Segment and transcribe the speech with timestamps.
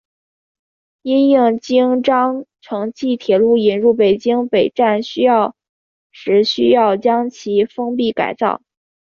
[1.03, 5.55] 因应京张城际铁路引入北京北站需要
[6.11, 8.63] 时需要将其封闭改造。